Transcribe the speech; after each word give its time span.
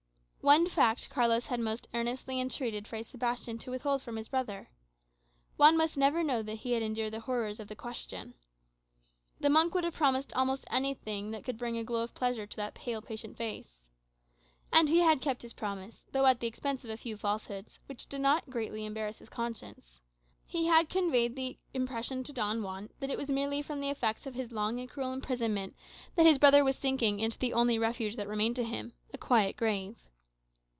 One 0.43 0.67
fact 0.69 1.11
Carlos 1.11 1.45
had 1.45 1.59
most 1.59 1.87
earnestly 1.93 2.39
entreated 2.39 2.87
Fray 2.87 3.03
Sebastian 3.03 3.59
to 3.59 3.69
withhold 3.69 4.01
from 4.01 4.15
his 4.15 4.27
brother. 4.29 4.71
Juan 5.55 5.77
must 5.77 5.97
never 5.97 6.23
know 6.23 6.41
that 6.41 6.55
he 6.55 6.71
had 6.71 6.81
endured 6.81 7.13
the 7.13 7.19
horrors 7.19 7.59
of 7.59 7.67
the 7.67 7.75
Question. 7.75 8.33
The 9.39 9.51
monk 9.51 9.75
would 9.75 9.83
have 9.83 9.93
promised 9.93 10.33
almost 10.33 10.65
anything 10.71 11.29
that 11.29 11.43
could 11.43 11.59
bring 11.59 11.77
a 11.77 11.83
glow 11.83 12.01
of 12.03 12.15
pleasure 12.15 12.47
to 12.47 12.57
that 12.57 12.73
pale, 12.73 13.03
patient 13.03 13.37
face. 13.37 13.85
And 14.73 14.89
he 14.89 15.01
had 15.01 15.21
kept 15.21 15.43
his 15.43 15.53
promise, 15.53 16.05
though 16.11 16.25
at 16.25 16.39
the 16.39 16.47
expense 16.47 16.83
of 16.83 16.89
a 16.89 16.97
few 16.97 17.17
falsehoods, 17.17 17.77
that 17.87 18.03
did 18.09 18.21
not 18.21 18.49
greatly 18.49 18.83
embarrass 18.83 19.19
his 19.19 19.29
conscience. 19.29 20.01
He 20.47 20.65
had 20.65 20.89
conveyed 20.89 21.35
the 21.35 21.59
impression 21.75 22.23
to 22.23 22.33
Don 22.33 22.63
Juan 22.63 22.89
that 22.99 23.11
it 23.11 23.17
was 23.19 23.27
merely 23.27 23.61
from 23.61 23.79
the 23.79 23.91
effects 23.91 24.25
of 24.25 24.33
his 24.33 24.51
long 24.51 24.79
and 24.79 24.89
cruel 24.89 25.13
imprisonment 25.13 25.75
that 26.15 26.25
his 26.25 26.39
brother 26.39 26.63
was 26.63 26.79
sinking 26.79 27.19
into 27.19 27.37
the 27.37 27.53
only 27.53 27.77
refuge 27.77 28.15
that 28.15 28.27
remained 28.27 28.55
to 28.55 28.63
him 28.63 28.93
a 29.13 29.19
quiet 29.19 29.55
grave. 29.55 29.99